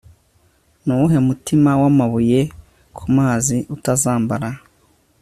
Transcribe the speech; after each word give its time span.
Nuwuhe 0.83 1.17
mutima 1.27 1.69
wamabuye 1.81 2.41
kumazi 2.97 3.57
utazambara 3.75 4.49